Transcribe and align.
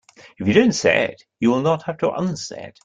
If 0.39 0.47
you 0.47 0.53
don't 0.53 0.71
say 0.71 1.09
it 1.09 1.23
you 1.39 1.51
will 1.51 1.61
not 1.61 1.83
have 1.83 1.99
to 1.99 2.09
unsay 2.09 2.69
it. 2.69 2.79